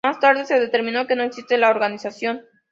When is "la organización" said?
1.59-2.41